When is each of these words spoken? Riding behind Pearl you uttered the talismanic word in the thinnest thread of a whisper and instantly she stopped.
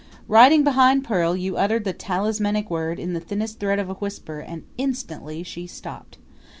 Riding 0.27 0.63
behind 0.63 1.03
Pearl 1.03 1.37
you 1.37 1.57
uttered 1.57 1.83
the 1.83 1.93
talismanic 1.93 2.71
word 2.71 2.97
in 2.99 3.13
the 3.13 3.19
thinnest 3.19 3.59
thread 3.59 3.77
of 3.77 3.87
a 3.87 3.93
whisper 3.93 4.39
and 4.39 4.63
instantly 4.75 5.43
she 5.43 5.67
stopped. 5.67 6.17